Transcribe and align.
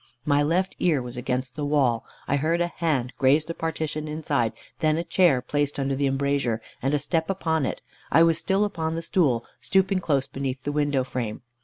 My 0.25 0.41
left 0.41 0.75
ear 0.79 0.99
was 0.99 1.15
against 1.15 1.55
the 1.55 1.63
wall. 1.63 2.03
I 2.27 2.37
heard 2.37 2.59
a 2.59 2.65
hand 2.65 3.13
graze 3.19 3.45
the 3.45 3.53
partition 3.53 4.07
inside, 4.07 4.53
then 4.79 4.97
a 4.97 5.03
chair 5.03 5.43
placed 5.43 5.77
under 5.77 5.95
the 5.95 6.07
embrasure, 6.07 6.59
and 6.81 6.95
a 6.95 6.97
step 6.97 7.29
upon 7.29 7.67
it. 7.67 7.83
I 8.11 8.23
was 8.23 8.39
still 8.39 8.63
upon 8.63 8.95
the 8.95 9.03
stool, 9.03 9.45
stooping 9.61 9.99
close 9.99 10.25
beneath 10.25 10.63
the 10.63 10.71
window 10.71 11.03
frame. 11.03 11.43